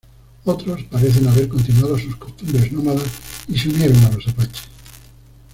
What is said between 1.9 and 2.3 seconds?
sus